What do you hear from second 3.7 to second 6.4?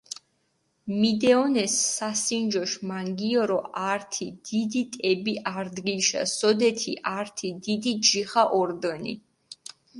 ართი დიდი ტები არდგილიშა,